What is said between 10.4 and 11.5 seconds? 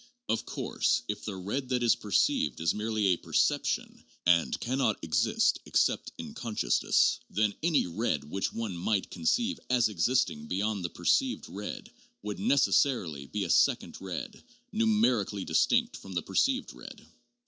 beyond the perceived